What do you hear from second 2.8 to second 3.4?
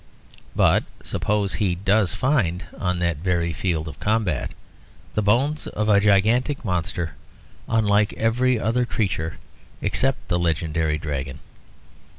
that